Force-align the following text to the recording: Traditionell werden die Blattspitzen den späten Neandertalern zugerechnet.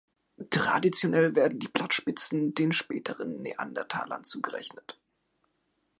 Traditionell 0.49 1.35
werden 1.35 1.59
die 1.59 1.67
Blattspitzen 1.67 2.55
den 2.55 2.71
späten 2.71 3.43
Neandertalern 3.43 4.23
zugerechnet. 4.23 4.99